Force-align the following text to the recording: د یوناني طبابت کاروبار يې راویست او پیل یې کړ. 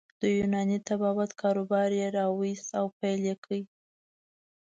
د 0.21 0.23
یوناني 0.37 0.77
طبابت 0.89 1.31
کاروبار 1.41 1.89
يې 1.99 2.07
راویست 2.17 2.67
او 2.79 2.85
پیل 2.99 3.21
یې 3.29 3.35
کړ. 3.43 3.59